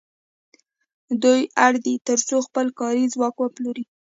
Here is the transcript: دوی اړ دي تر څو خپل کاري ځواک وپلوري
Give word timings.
دوی 1.23 1.41
اړ 1.65 1.73
دي 1.85 1.95
تر 2.07 2.19
څو 2.27 2.37
خپل 2.47 2.67
کاري 2.79 3.05
ځواک 3.13 3.35
وپلوري 3.39 3.85